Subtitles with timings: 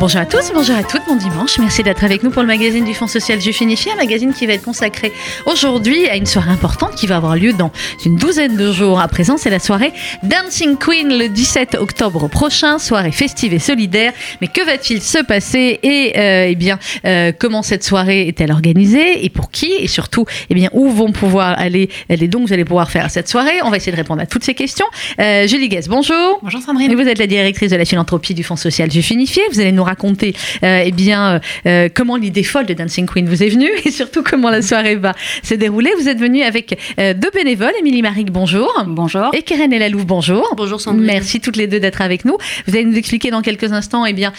[0.00, 1.58] Bonjour à tous, bonjour à toutes, bon dimanche.
[1.58, 4.46] Merci d'être avec nous pour le magazine du Fonds social Juif Unifié, un magazine qui
[4.46, 5.12] va être consacré
[5.44, 7.70] aujourd'hui à une soirée importante qui va avoir lieu dans
[8.06, 8.98] une douzaine de jours.
[8.98, 9.92] À présent, c'est la soirée
[10.22, 14.14] Dancing Queen le 17 octobre prochain, soirée festive et solidaire.
[14.40, 19.22] Mais que va-t-il se passer et euh, eh bien euh, comment cette soirée est-elle organisée
[19.26, 22.54] et pour qui et surtout eh bien où vont pouvoir aller les dons que vous
[22.54, 23.60] allez pouvoir faire à cette soirée?
[23.64, 24.86] On va essayer de répondre à toutes ces questions.
[25.20, 26.38] Euh, Julie Guess, bonjour.
[26.42, 26.90] Bonjour Sandrine.
[26.90, 29.42] Et vous êtes la directrice de la philanthropie du Fonds social Juif Unifié.
[29.52, 33.28] Vous allez nous raconter euh, eh bien, euh, euh, comment l'idée folle de Dancing Queen
[33.28, 35.90] vous est venue et surtout comment la soirée va se dérouler.
[35.98, 38.72] Vous êtes venue avec deux bénévoles, Émilie Maric, bonjour.
[38.86, 39.30] Bonjour.
[39.32, 40.54] Et Keren Elalouf, bonjour.
[40.56, 41.06] Bonjour Sandrine.
[41.06, 42.36] Merci toutes les deux d'être avec nous.
[42.66, 44.32] Vous allez nous expliquer dans quelques instants eh bien,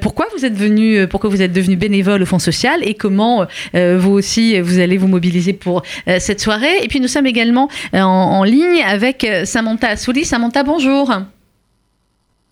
[0.00, 4.10] pourquoi vous êtes venue, pourquoi vous êtes devenu bénévole au Fonds social et comment vous
[4.10, 5.82] aussi vous allez vous mobiliser pour
[6.18, 6.82] cette soirée.
[6.82, 10.24] Et puis nous sommes également en, en ligne avec Samantha Assouli.
[10.24, 11.10] Samantha, bonjour.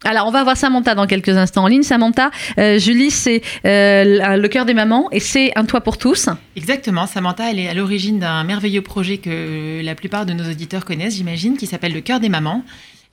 [0.04, 1.82] Alors, on va voir Samantha dans quelques instants en ligne.
[1.82, 6.30] Samantha, euh, Julie, c'est euh, le cœur des mamans et c'est un toit pour tous.
[6.56, 7.06] Exactement.
[7.06, 11.16] Samantha, elle est à l'origine d'un merveilleux projet que la plupart de nos auditeurs connaissent,
[11.16, 12.64] j'imagine, qui s'appelle le cœur des mamans,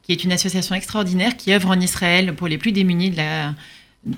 [0.02, 3.12] qui est une association extraordinaire qui œuvre en Israël pour les plus démunis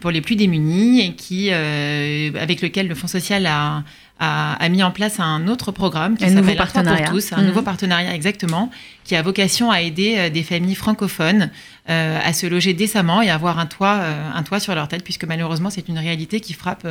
[0.01, 3.83] pour et qui, euh, avec lequel le Fonds social a,
[4.19, 7.65] a, mis en place un autre programme qui s'appelle partenariat pour tous, un nouveau mmh.
[7.65, 8.69] partenariat exactement,
[9.05, 11.49] qui a vocation à aider euh, des familles francophones
[11.89, 15.03] euh, à se loger décemment et avoir un toit, euh, un toit sur leur tête,
[15.03, 16.85] puisque malheureusement c'est une réalité qui frappe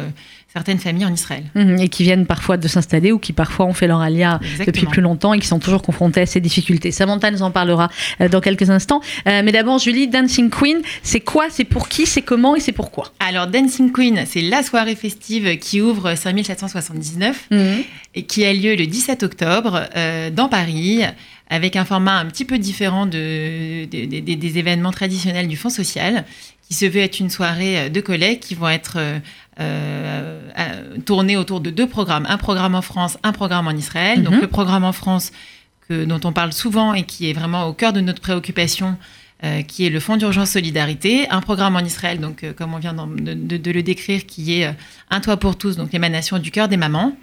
[0.52, 1.44] certaines familles en Israël.
[1.54, 4.86] Mmh, et qui viennent parfois de s'installer ou qui parfois ont fait leur alia depuis
[4.86, 6.90] plus longtemps et qui sont toujours confrontés à ces difficultés.
[6.90, 7.90] Samantha nous en parlera
[8.30, 9.00] dans quelques instants.
[9.26, 13.12] mais d'abord, Julie, Dancing Queen, c'est quoi, c'est pour qui, c'est comment et c'est pourquoi
[13.20, 17.56] Alors, Dancing Queen, c'est la soirée festive qui ouvre 5779 mmh.
[18.14, 19.82] et qui a lieu le 17 octobre
[20.34, 21.02] dans Paris
[21.50, 26.24] avec un format un petit peu différent de, des événements traditionnels du Fonds social,
[26.68, 29.18] qui se veut être une soirée euh, de collègues qui vont être euh,
[29.58, 34.22] euh, tournées autour de deux programmes, un programme en France, un programme en Israël.
[34.22, 34.40] Donc mhm.
[34.42, 35.32] le programme en France,
[35.88, 38.96] que, dont on parle souvent et qui est vraiment au cœur de notre préoccupation,
[39.68, 43.56] qui est le Fonds d'urgence solidarité, un programme en Israël, donc comme on vient de,
[43.56, 44.74] de, le décrire, qui est
[45.10, 47.16] Un toit pour tous, donc l'émanation du cœur des mamans.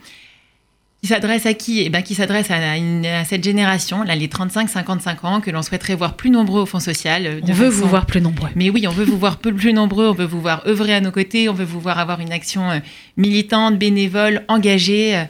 [1.06, 5.24] Qui s'adresse à qui eh ben, Qui s'adresse à, à, cette génération, là, les 35-55
[5.24, 7.28] ans, que l'on souhaiterait voir plus nombreux au Fonds social.
[7.28, 8.50] Euh, on veut vous voir plus nombreux.
[8.56, 11.12] Mais oui, on veut vous voir plus, nombreux, on veut vous voir œuvrer à nos
[11.12, 12.80] côtés, on veut vous voir avoir une action euh,
[13.18, 15.26] militante, bénévole, engagée.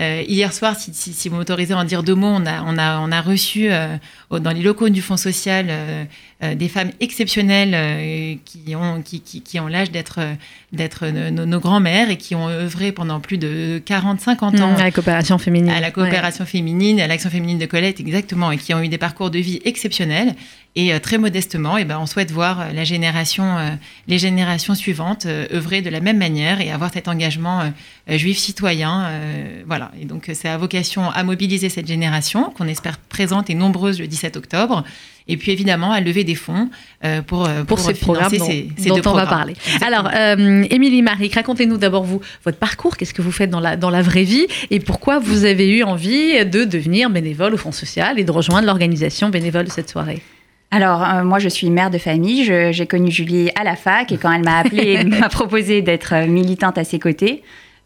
[0.00, 2.62] Euh, hier soir, si, si, si vous m'autorisez à en dire deux mots, on a,
[2.62, 3.68] on a, on a reçu
[4.30, 6.04] dans les locaux du Fonds social euh,
[6.40, 10.20] des femmes exceptionnelles euh, qui ont, qui, qui, qui ont l'âge d'être
[10.70, 15.38] d'être nos, grands-mères et qui ont œuvré pendant plus de 40-50 ans à la coopération
[15.38, 15.70] féminine.
[15.70, 18.98] À la coopération féminine, à l'action féminine de Colette, exactement, et qui ont eu des
[18.98, 20.36] parcours de vie exceptionnels.
[20.76, 23.56] Et euh, très modestement, et eh ben, on souhaite voir la génération,
[24.06, 27.72] les générations suivantes œuvrer de la même manière et avoir cet engagement
[28.06, 29.10] juif citoyen.
[29.66, 29.90] voilà.
[30.00, 34.06] Et donc, c'est à vocation à mobiliser cette génération qu'on espère présente et nombreuse le
[34.06, 34.84] 17 octobre
[35.28, 36.68] et puis évidemment à lever des fonds
[37.04, 39.54] euh, pour, euh, pour, ces financer ces, ces dont on va parler.
[39.86, 43.76] Alors, euh, Émilie Marie, racontez-nous d'abord vous votre parcours, qu'est-ce que vous faites dans la,
[43.76, 44.46] dans la vraie vie?
[44.70, 48.66] Et pourquoi vous avez eu envie de devenir bénévole au Fonds social et de rejoindre
[48.66, 50.22] l'organisation bénévole de cette soirée?
[50.70, 52.44] Alors, moi, je suis mère de famille.
[52.44, 56.26] J'ai connu Julie à la fac et quand elle m'a appelée, elle m'a proposé d'être
[56.26, 57.42] militante à ses côtés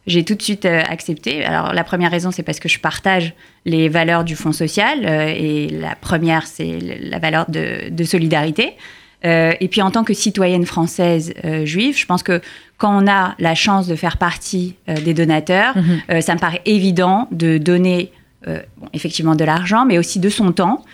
[0.06, 1.44] j'ai tout de suite euh, accepté.
[1.44, 5.32] Alors la première raison, c'est parce que je partage les valeurs du Fonds social, euh,
[5.34, 8.72] et la première, c'est la valeur de, solidarité.
[9.24, 11.32] Euh, et puis en tant que citoyenne française
[11.62, 12.40] juive, je pense que
[12.78, 16.20] quand on a la chance de faire partie des donateurs, mhm.
[16.20, 18.10] ça me paraît évident de donner
[18.44, 20.84] bon, effectivement de l'argent, mais aussi de son temps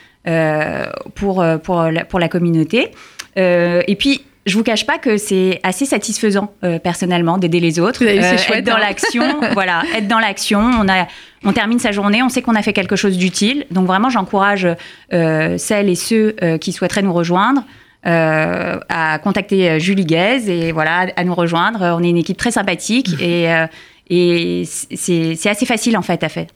[1.15, 2.91] pour, pour, la, pour la communauté.
[3.37, 8.05] et puis je vous cache pas que c'est assez satisfaisant euh, personnellement d'aider les autres,
[8.05, 8.81] euh, être dans hein.
[8.81, 10.59] l'action, voilà, être dans l'action.
[10.59, 11.07] On a,
[11.45, 13.67] on termine sa journée, on sait qu'on a fait quelque chose d'utile.
[13.71, 14.67] Donc vraiment, j'encourage
[15.13, 17.63] euh, celles et ceux qui souhaiteraient nous rejoindre.
[18.05, 21.97] à contacter Julie Guez et voilà à nous rejoindre.
[21.99, 23.49] On est une équipe très sympathique et,
[24.11, 26.47] et c'est assez facile en fait à faire.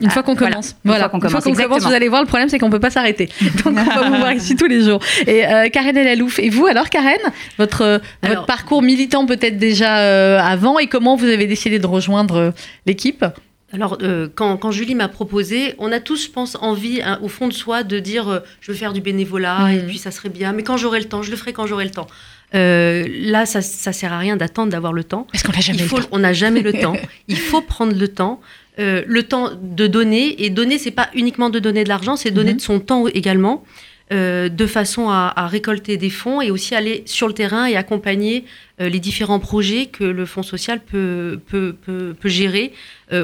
[0.00, 0.76] une fois qu'on commence.
[0.84, 1.04] Voilà.
[1.04, 3.28] Une fois qu'on commence, vous allez voir, le problème c'est qu'on peut pas s'arrêter.
[3.64, 5.00] Donc on va vous voir ici tous les jours.
[5.26, 7.20] Et euh, Karen Elalouf, et vous alors Karen,
[7.58, 12.36] votre, votre parcours militant peut-être déjà euh, avant et comment vous avez décidé de rejoindre
[12.36, 12.50] euh,
[12.84, 13.24] l'équipe?
[13.72, 13.98] Alors,
[14.36, 17.52] quand, quand, Julie m'a proposé, on a tous, je pense, envie, hein, au fond de
[17.52, 19.86] soi, de dire je veux faire du bénévolat et mmh.
[19.86, 21.90] puis ça serait bien, mais quand j'aurai le temps, je le ferai quand j'aurai le
[21.90, 22.06] temps.
[22.54, 25.26] Euh, là, ça, ça sert à rien d'attendre d'avoir le temps.
[25.32, 26.08] Parce qu'on n'a jamais, le temps.
[26.12, 26.96] On n'a jamais le temps.
[27.28, 28.40] Il faut prendre le temps.
[28.78, 30.44] Euh, le temps de donner.
[30.44, 32.56] Et donner, c'est pas uniquement de donner de l'argent, c'est donner mhm.
[32.56, 33.64] de son temps également.
[34.10, 38.44] de façon à, récolter des fonds et aussi aller sur le terrain et accompagner
[38.78, 42.72] les différents projets que le Fonds social peut, peut, peut, peut gérer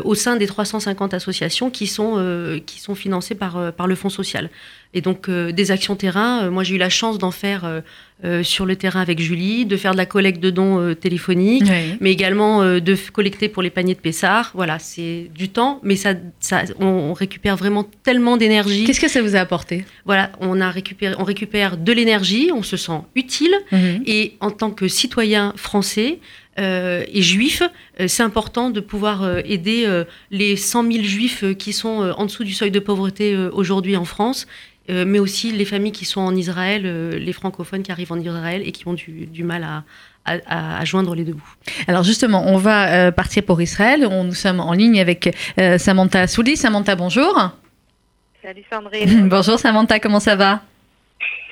[0.02, 4.50] au sein des 350 associations qui sont, qui sont financées par, par le Fonds social.
[4.92, 7.82] Et donc des actions terrain, moi j'ai eu la chance d'en faire
[8.24, 11.68] euh, sur le terrain avec Julie, de faire de la collecte de dons euh, téléphoniques,
[12.00, 14.52] mais également euh, de collecter pour les paniers de Pessard.
[14.54, 18.84] Voilà, c'est du temps, mais ça, ça on, récupère vraiment tellement d'énergie.
[18.84, 19.84] Qu'est-ce que ça vous a apporté?
[20.04, 24.04] Voilà, on, a récupéré, on récupère de l'énergie, on se sent utile, mhm.
[24.06, 26.20] et en tant que citoyen français,
[26.58, 27.62] et juif,
[28.06, 29.88] c'est important de pouvoir aider
[30.30, 34.46] les 100 000 juifs qui sont en dessous du seuil de pauvreté aujourd'hui en France
[34.90, 38.18] euh, mais aussi les familles qui sont en Israël, euh, les francophones qui arrivent en
[38.18, 39.84] Israël et qui ont du, mal à,
[40.24, 41.54] à, joindre les deux bouts.
[41.86, 44.06] Alors justement, on va euh, partir pour Israël.
[44.10, 45.36] On, nous sommes en ligne avec
[45.78, 46.56] Samantha Souli.
[46.56, 47.52] Samantha, bonjour.
[48.42, 49.28] Salut Sandrine.
[49.30, 50.62] bonjour Samantha, comment ça va?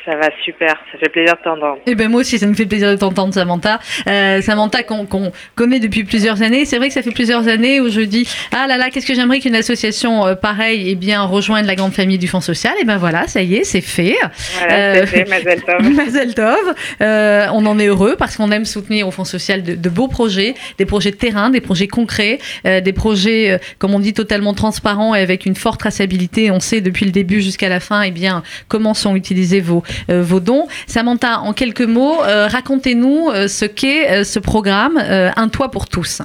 [0.05, 1.79] Ça va super, ça fait plaisir de t'entendre.
[1.87, 3.79] Eh ben moi aussi, ça me fait plaisir de t'entendre, Samantha.
[4.07, 5.07] Euh, Samantha qu'on
[5.55, 6.65] connaît depuis plusieurs années.
[6.65, 9.15] C'est vrai que ça fait plusieurs années où je dis ah là là, qu'est-ce que
[9.15, 12.73] j'aimerais qu'une association euh, pareille eh bien rejoigne la grande famille du Fonds social.
[12.79, 14.17] Et eh ben voilà, ça y est, c'est fait.
[14.59, 15.83] Voilà, c'est fait, Mazel Tov.
[15.95, 16.75] Mazel Tov.
[17.01, 20.55] Euh, on en est heureux parce qu'on aime soutenir au Fonds social de, beaux projets,
[20.79, 25.15] des projets de terrain, des projets concrets, euh, des projets comme on dit totalement transparents
[25.15, 26.51] et avec une forte traçabilité.
[26.51, 30.23] On sait depuis le début jusqu'à la fin, eh bien comment sont utilisés vos euh,
[30.23, 30.67] vos dons.
[30.87, 36.23] Samantha, en quelques mots, euh, racontez-nous euh, ce qu'est ce programme Un toit pour tous.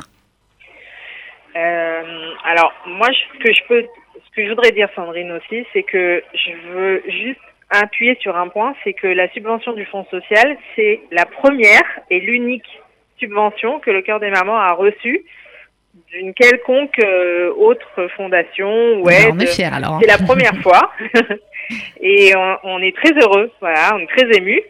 [1.55, 3.83] alors, moi, ce que je peux,
[4.13, 7.39] ce que je voudrais dire, Sandrine aussi, c'est que je veux juste
[7.69, 12.19] appuyer sur un point, c'est que la subvention du Fonds social, c'est la première et
[12.19, 12.67] l'unique
[13.19, 15.25] subvention que le Cœur des Mamans a reçue
[16.11, 16.99] d'une quelconque
[17.57, 19.41] autre fondation ou aide.
[19.73, 19.99] alors.
[20.01, 20.91] C'est la première fois.
[22.01, 22.33] Et
[22.63, 24.61] on, est très heureux, voilà, on est très ému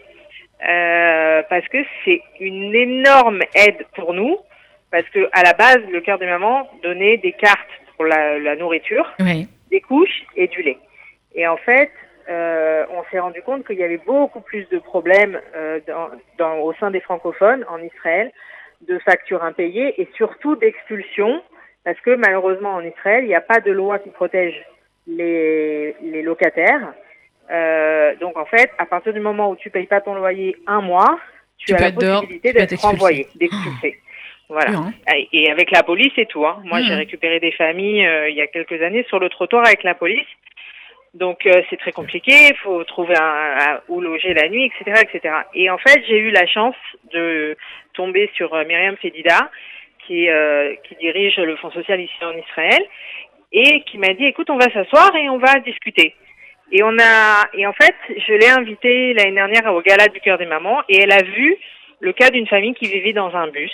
[0.68, 4.38] euh, parce que c'est une énorme aide pour nous.
[4.92, 7.60] Parce que à la base, le cœur des mamans donnait des cartes
[7.96, 9.14] pour la, nourriture,
[9.70, 10.78] des couches et du lait.
[11.34, 11.92] Et en fait,
[12.30, 15.80] euh, on s'est rendu compte qu'il y avait beaucoup plus de problèmes euh,
[16.38, 18.32] dans, au sein des francophones en Israël
[18.88, 21.42] de factures impayées et surtout d'expulsions
[21.84, 24.66] parce que malheureusement en Israël, il n'y a pas de loi qui protège
[25.08, 26.94] les, les locataires.
[27.52, 30.82] Euh, donc en fait, à partir du moment où tu payes pas ton loyer un
[30.82, 31.20] mois,
[31.58, 34.00] tu, as la possibilité d'être renvoyé, d'expulsé.
[34.50, 34.78] Voilà.
[34.78, 34.94] Hein.
[35.32, 36.46] Et avec la police et tout.
[36.46, 36.62] Hein.
[36.66, 36.98] Moi, j'ai mmh.
[36.98, 40.28] récupéré des familles euh, il y a quelques années sur le trottoir avec la police.
[41.14, 42.50] Donc euh, c'est très compliqué.
[42.50, 45.36] Il faut trouver un, où loger la nuit, etc., etc.
[45.54, 46.76] Et en fait, j'ai eu la chance
[47.12, 47.58] de
[47.94, 49.50] tomber sur euh, Myriam Fedida,
[50.06, 50.28] qui,
[50.88, 52.86] qui dirige le Fonds social ici en Israël,
[53.56, 56.14] et qui m'a dit écoute on va s'asseoir et on va discuter.
[56.72, 60.38] Et on a et en fait je l'ai invitée l'année dernière au gala du cœur
[60.38, 61.56] des mamans et elle a vu
[62.02, 63.74] le cas d'une famille qui vivait dans un bus.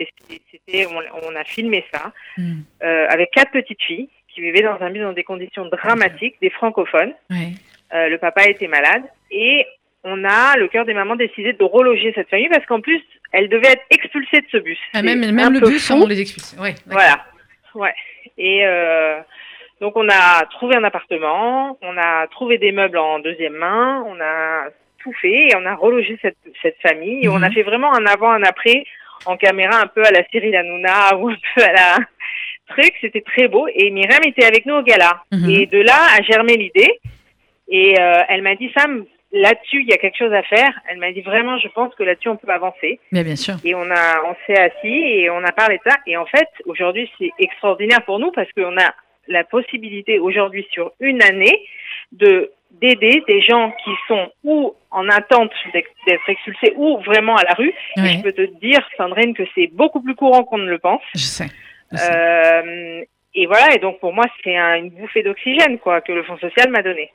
[0.00, 0.08] Et
[0.50, 2.60] c'était on, a filmé ça hmm.
[2.82, 6.50] euh, avec quatre petites filles qui vivaient dans un bus dans des conditions dramatiques, des
[6.50, 7.12] francophones.
[7.30, 9.66] Euh, le papa était malade et
[10.04, 13.00] on a, le cœur des mamans, décidé de reloger cette famille parce qu'en plus,
[13.30, 14.78] elle devait être expulsée de ce bus.
[14.94, 16.56] Ah, même même le bus, on les expulse.
[16.58, 17.24] Ouais, voilà.
[17.74, 17.94] Ouais.
[18.38, 19.20] Et euh,
[19.80, 24.20] donc on a trouvé un appartement, on a trouvé des meubles en deuxième main, on
[24.20, 27.24] a tout fait et on a relogé cette, cette famille.
[27.24, 27.52] Et on a mhm.
[27.52, 28.84] fait vraiment un avant, un après
[29.26, 31.98] en caméra un peu à la Cyril Hanouna ou un peu à la
[32.68, 32.92] truc.
[33.00, 33.66] C'était très beau.
[33.74, 35.22] Et Myriam était avec nous au gala.
[35.32, 35.50] Mhm.
[35.50, 37.00] Et de là a germé l'idée.
[37.68, 40.72] Et euh, elle m'a dit, Sam, là-dessus, il y a quelque chose à faire.
[40.88, 43.00] Elle m'a dit vraiment, je pense que là-dessus, on peut avancer.
[43.10, 43.54] Mais bien sûr.
[43.64, 45.96] Et on a, on s'est assis et on a parlé de ça.
[46.06, 48.94] Et en fait, aujourd'hui, c'est extraordinaire pour nous parce qu'on a
[49.28, 51.66] la possibilité aujourd'hui sur une année
[52.12, 57.52] de d'aider des gens qui sont ou en attente d'être expulsés ou vraiment à la
[57.52, 57.72] rue.
[57.98, 61.02] Et je peux te dire, Sandrine, que c'est beaucoup plus courant qu'on ne le pense.
[61.14, 61.48] Je sais.
[61.92, 63.02] Euh,
[63.34, 66.70] et voilà, et donc pour moi, c'est une bouffée d'oxygène quoi que le Fonds social
[66.70, 67.10] m'a donné.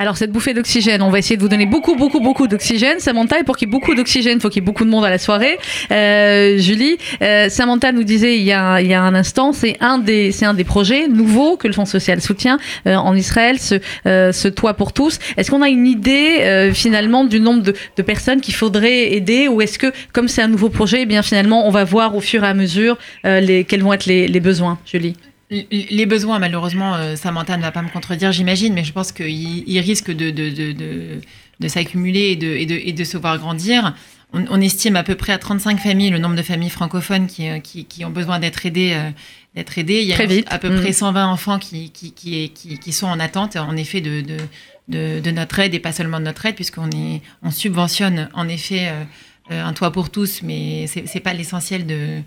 [0.00, 3.00] Alors cette bouffée d'oxygène, on va essayer de vous donner beaucoup, beaucoup, beaucoup d'oxygène.
[3.00, 4.88] Samantha, et pour qu'il y ait beaucoup d'oxygène, il faut qu'il y ait beaucoup de
[4.88, 5.58] monde à la soirée.
[5.90, 9.76] Euh, Julie, euh, Samantha nous disait il y a, il y a un instant, c'est
[9.80, 13.74] un des, un des projets nouveaux que le Fonds social soutient euh, en Israël, ce,
[14.06, 15.18] euh, ce toit pour tous.
[15.36, 19.48] Est-ce qu'on a une idée euh, finalement du nombre de, de personnes qu'il faudrait aider,
[19.48, 22.20] ou est-ce que comme c'est un nouveau projet, eh bien finalement on va voir au
[22.22, 25.14] fur et à mesure les, quels vont être les, les besoins, Julie?
[25.50, 29.80] Les besoins, malheureusement, euh, Samantha ne va pas me contredire, j'imagine, mais je pense qu'ils
[29.80, 31.20] risquent de, de, de,
[31.58, 33.94] de s'accumuler et de, et, de, et de se voir grandir.
[34.32, 38.04] on, estime à peu près à 35 familles le nombre de familles francophones qui, qui,
[38.04, 38.96] ont besoin d'être aidées.
[39.56, 40.02] d'être aidées.
[40.02, 41.28] Il y a à peu près 120 mm.
[41.28, 46.46] enfants qui, sont en attente, en effet, de, notre aide et pas seulement de notre
[46.46, 46.88] aide, puisqu'on
[47.42, 48.88] on subventionne en effet
[49.50, 52.22] un toit pour tous, mais c'est pas l'essentiel de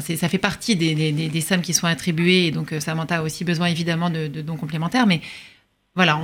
[0.00, 3.66] ça fait partie des, sommes qui sont attribuées, et donc euh, Samantha a aussi besoin
[3.66, 5.20] évidemment de, dons complémentaires, mais
[5.94, 6.18] voilà,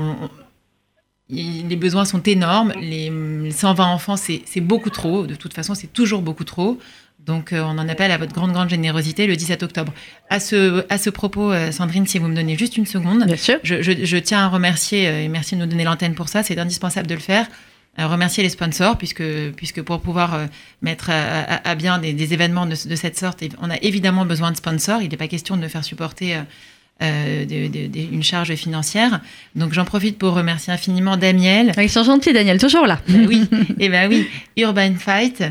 [1.28, 2.72] les besoins sont énormes.
[2.80, 3.12] Les
[3.50, 5.26] 120 enfants, c'est beaucoup trop.
[5.26, 6.78] De toute façon, c'est toujours beaucoup trop.
[7.18, 9.92] Donc, euh, on en appelle à votre grande, grande générosité le 17 octobre.
[10.30, 13.26] À ce, à ce propos, euh, Sandrine, si vous me donnez juste une seconde,
[13.62, 17.06] Je, je, tiens à remercier, et merci de nous donner l'antenne pour ça, c'est indispensable
[17.06, 17.46] de le faire.
[17.98, 19.24] Euh, remercier les sponsors, puisque,
[19.56, 20.46] puisque pour pouvoir euh,
[20.82, 25.02] mettre à, bien des, événements de, cette sorte, on a évidemment besoin de sponsors.
[25.02, 26.36] Il n'est pas question de faire supporter
[27.02, 27.44] euh,
[27.94, 29.20] une charge financière.
[29.56, 31.72] Donc j'en profite pour remercier infiniment Daniel.
[31.76, 33.00] Ils sont gentils, Daniel, toujours là.
[33.08, 35.42] oui, et eh ben oui, Urban Fight,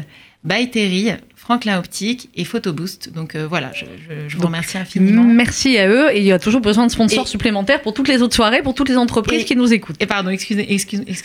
[0.45, 1.11] by Terry,
[1.47, 3.13] Franklin Optique et Photoboost.
[3.13, 5.23] Donc euh, voilà, je, vous remercie infiniment.
[5.23, 6.13] Merci à eux.
[6.13, 8.73] Et il y a toujours besoin de sponsors supplémentaires pour toutes les autres soirées, pour
[8.73, 9.95] toutes les entreprises qui nous écoutent.
[10.01, 10.67] Et pardon, excusez,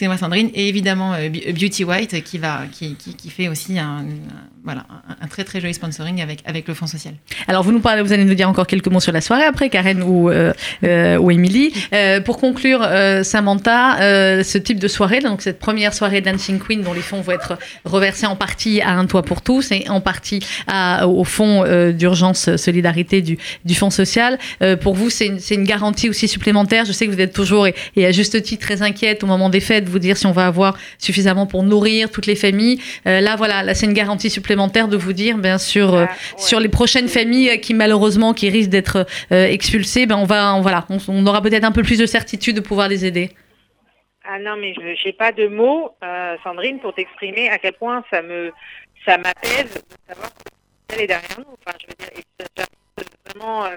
[0.02, 0.50] moi Sandrine.
[0.54, 4.04] Et évidemment euh, Beauty White qui, va, qui, qui, fait aussi un,
[4.62, 4.86] voilà,
[5.20, 7.14] un, très très joli sponsoring avec, avec le Fonds social.
[7.48, 9.70] Alors vous nous parlez, vous allez nous dire encore quelques mots sur la soirée après,
[9.70, 10.52] Karen ou, euh,
[11.18, 11.72] ou Émilie.
[12.24, 12.88] pour conclure,
[13.24, 13.96] Samantha,
[14.44, 17.58] ce type de soirée, donc cette première soirée Dancing Queen dont les fonds vont être
[17.84, 20.40] reversés en partie à un toit pour tous et en partie partie
[21.04, 24.38] au fonds euh, d'urgence solidarité du, du fonds social.
[24.60, 26.84] Euh, pour vous, c'est une, une, garantie aussi supplémentaire.
[26.84, 29.60] Je sais que vous êtes toujours, et, à juste titre, très inquiète au moment des
[29.60, 32.78] fêtes, vous dire si on va avoir suffisamment pour nourrir toutes les familles.
[33.06, 36.60] Euh, là, voilà, là, c'est une garantie supplémentaire de vous dire, bien sûr, ah, sur
[36.60, 41.26] les prochaines familles qui, malheureusement, qui risquent d'être expulsées, ben, on va, on, voilà, on,
[41.26, 43.30] aura peut-être un peu plus de certitude de pouvoir les aider.
[44.24, 45.96] Ah non, mais je n'ai pas de mots,
[46.44, 48.52] Sandrine, pour t'exprimer à quel point ça me,
[49.04, 50.30] ça m'apaise de savoir
[50.88, 51.56] qu'elle est derrière nous.
[51.66, 52.66] Enfin, je veux dire,
[53.26, 53.76] vraiment euh,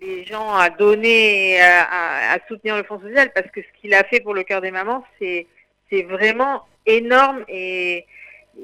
[0.00, 4.04] les gens à donner, à, à, soutenir le Fonds social, parce que ce qu'il a
[4.04, 5.46] fait pour le cœur des mamans, c'est
[5.90, 8.06] c'est vraiment énorme et,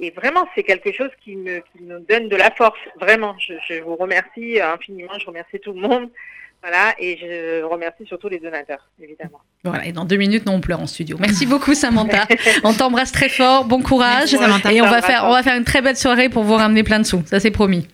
[0.01, 2.79] et vraiment c'est quelque chose qui me qui nous donne de la force.
[2.99, 5.19] Vraiment, je, je vous remercie infiniment.
[5.19, 6.11] Je remercie tout le monde.
[6.63, 9.41] Voilà, et je remercie surtout les donateurs, évidemment.
[9.65, 11.17] Voilà, et dans deux minutes, nous, on pleure en studio.
[11.21, 12.27] Merci beaucoup, Samantha.
[12.65, 14.35] on t'embrasse très fort, bon courage.
[14.35, 14.39] Et
[14.83, 17.05] on va, faire, on va faire une très belle soirée pour vous ramener plein de
[17.05, 17.23] sous.
[17.27, 17.87] Ça, c'est promis.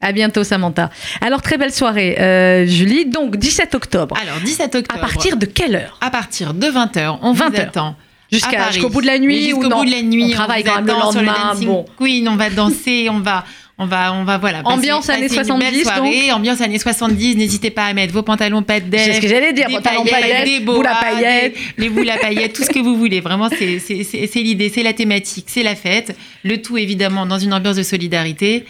[0.00, 0.90] À bientôt, Samantha.
[1.20, 3.06] Alors, très belle soirée, euh, Julie.
[3.06, 4.16] Donc, 17 octobre.
[4.20, 4.98] Alors, 17 octobre.
[4.98, 5.98] À partir de quelle heure?
[6.00, 7.18] À partir de 20h.
[7.22, 7.96] On 20 vous attend.
[8.32, 10.30] Jusqu'au bout de la nuit Jusqu'au bout de la nuit.
[10.30, 11.54] On travaille quand même le lendemain.
[11.62, 11.84] Bon.
[11.98, 13.44] Queen, on va danser, on va
[13.82, 14.62] on va, on va voilà.
[14.64, 15.82] Ambiance années 70.
[15.82, 17.36] Soirée, ambiance années 70.
[17.36, 19.66] N'hésitez pas à mettre vos pantalons pas de C'est ce que j'allais dire.
[19.68, 21.56] Pantalons paillettes, des boules à paillettes.
[21.76, 23.20] les boules à paillettes, tout ce que vous voulez.
[23.20, 26.16] Vraiment, c'est l'idée, c'est la thématique, c'est la fête.
[26.44, 28.64] Le tout évidemment dans une ambiance de solidarité.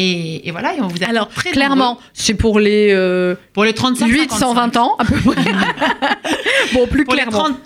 [0.00, 4.06] Et, voilà, et on vous a Alors, clairement, c'est pour les, euh, pour les 35
[4.06, 5.42] 8 120 ans, à peu près.
[6.72, 7.38] bon, plus clairement.
[7.38, 7.56] 30,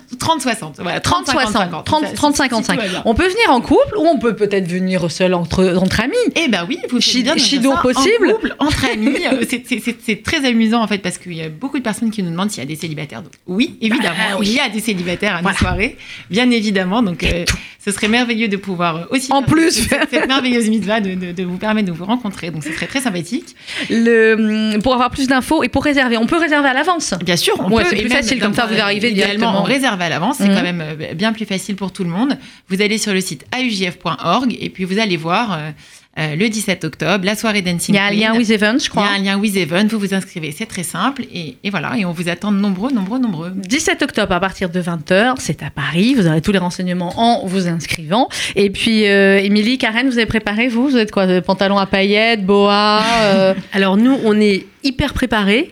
[0.41, 0.75] 60.
[0.79, 1.85] Voilà, 30, 60.
[1.85, 2.79] 30, 30 55.
[3.05, 6.13] On peut venir en couple ou on peut peut-être venir seul entre, entre amis.
[6.35, 7.33] Eh ben oui, vous Chido
[7.81, 8.29] possible.
[8.29, 9.17] En couple, entre amis.
[9.31, 9.43] Euh,
[10.03, 12.51] c'est très amusant en fait parce qu'il y a beaucoup de personnes qui nous demandent
[12.51, 13.21] s'il y a des célibataires.
[13.21, 15.97] Donc, oui, évidemment, bah, il y a des célibataires à nos soirées,
[16.29, 17.01] bien évidemment.
[17.01, 17.45] Donc, euh,
[17.83, 19.31] ce serait merveilleux de pouvoir aussi.
[19.31, 22.71] En plus, cette, merveilleuse mise-là de, de, de vous permettre de vous rencontrer donc ce
[22.71, 23.55] serait très sympathique.
[23.89, 27.13] Le, pour avoir plus d'infos et pour réserver, on peut réserver à l'avance.
[27.23, 27.83] Bien sûr, on peut.
[27.89, 29.61] C'est plus facile comme ça, vous arrivez directement.
[29.61, 30.55] On réserve à l'avance, c'est mhm.
[30.55, 32.37] quand même euh, bien plus facile pour tout le monde.
[32.69, 35.53] Vous allez sur le site aujf.org et puis vous allez voir.
[35.53, 35.71] Euh,
[36.19, 38.87] euh, le 17 octobre, la soirée Dancing Il y a un lien With Event, je
[38.87, 39.03] crois.
[39.03, 41.23] Il y a un lien With Event, vous vous inscrivez, c'est très simple.
[41.33, 43.51] Et, et, voilà, et on vous attend nombreux, nombreux, nombreux.
[43.55, 46.13] 17 octobre à partir de 20h, c'est à Paris.
[46.13, 48.29] Vous aurez tous les renseignements en vous inscrivant.
[48.55, 52.45] Et puis, euh, Émilie, Karen, vous avez préparé, vous Vous êtes quoi Pantalon à paillettes,
[52.45, 55.71] boa euh Alors nous, on est hyper préparé.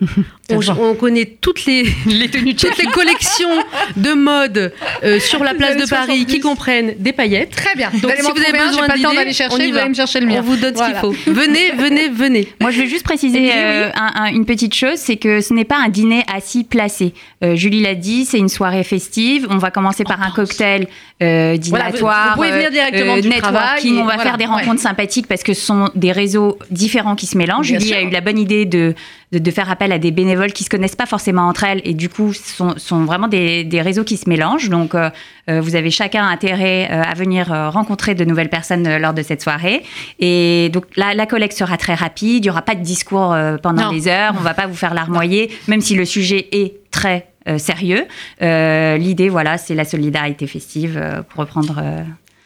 [0.52, 3.50] On, connaît toutes les, les tenues, toutes les collections
[3.96, 7.52] de mode euh, sur la place de Paris qui comprennent des paillettes.
[7.52, 7.90] Très bien.
[8.02, 10.40] Donc si vous avez besoin d'aller chercher, on vous allez me chercher le mien.
[10.40, 11.14] On vous donne ce qu'il faut.
[11.28, 12.48] Venez, venez, venez.
[12.60, 13.90] Moi, je vais juste préciser euh,
[14.32, 17.14] une petite chose, c'est que ce n'est pas un dîner assis placé.
[17.44, 19.48] Euh, Julie l'a dit, c'est une soirée festive.
[19.50, 20.88] On va commencer par un cocktail
[21.20, 22.36] dînatoire.
[22.36, 23.98] vous, pouvez venir directement du networking.
[23.98, 27.38] on va faire des rencontres sympathiques parce que ce sont des réseaux différents qui se
[27.38, 27.68] mélangent.
[27.68, 28.96] Julie a eu la bonne idée de
[29.32, 32.10] de, faire appel à des bénévoles qui se connaissent pas forcément entre elles et du
[32.10, 34.70] coup sont, sont vraiment des, des, réseaux qui se mélangent.
[34.70, 35.10] Donc euh,
[35.50, 39.42] euh, vous avez chacun intérêt euh, à venir rencontrer de nouvelles personnes lors de cette
[39.42, 39.84] soirée.
[40.20, 43.92] Et donc la, la collecte sera très rapide, il y aura pas de discours pendant
[43.92, 48.06] des heures, on va pas vous faire larmoyer, même si le sujet est très sérieux.
[48.42, 51.82] L'idée, voilà, c'est la solidarité festive, pour reprendre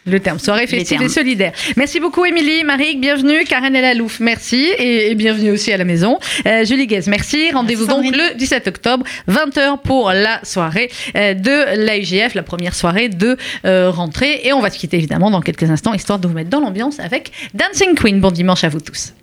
[0.08, 1.52] Le terme, soirée festive et solidaire.
[1.78, 3.44] Merci beaucoup, Émilie, Marie, bienvenue.
[3.44, 4.70] Karen Lalouf, merci.
[4.78, 6.20] Et, bienvenue aussi à la maison.
[6.46, 7.52] Euh, Julie Guez, merci.
[7.52, 13.10] Rendez-vous donc le 17 octobre, 20h pour la soirée euh, de l'AIGF, la première soirée
[13.10, 13.36] de
[13.66, 14.42] euh, rentrée.
[14.44, 17.00] Et on va se quitter évidemment dans quelques instants, histoire de vous mettre dans l'ambiance
[17.00, 18.20] avec Dancing Queen.
[18.20, 19.14] Bon dimanche à vous tous.